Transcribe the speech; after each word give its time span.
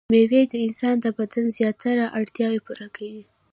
مېوې 0.13 0.41
د 0.51 0.53
انسان 0.67 0.95
د 1.01 1.05
بدن 1.17 1.45
زياتره 1.57 2.05
اړتياوې 2.19 2.59
پوره 2.65 2.87
کوي. 2.95 3.23